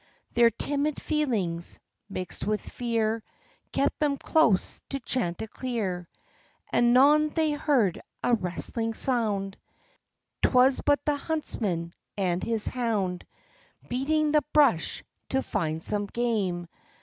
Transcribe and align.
Their 0.33 0.49
timid 0.49 0.99
feelings, 0.99 1.77
mixed 2.09 2.43
with 2.47 2.59
fear, 2.67 3.21
Kept 3.71 3.99
them 3.99 4.17
close 4.17 4.81
to 4.89 4.99
Chanticleer. 4.99 6.09
Anon 6.73 7.29
they 7.29 7.51
heard 7.51 8.01
a 8.23 8.33
rustling 8.33 8.95
sound; 8.95 9.57
'Twas 10.41 10.81
but 10.83 11.05
the 11.05 11.17
huntsman 11.17 11.93
and 12.17 12.41
his 12.43 12.65
hound 12.67 13.27
Beating 13.89 14.31
the 14.31 14.41
bush, 14.53 15.03
to 15.29 15.43
find 15.43 15.83
some 15.83 16.07
game. 16.07 16.67